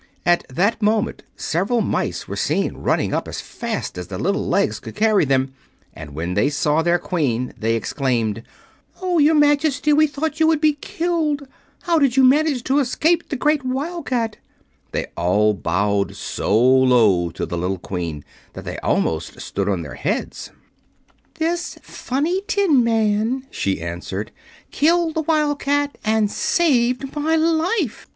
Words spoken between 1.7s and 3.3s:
mice were seen running up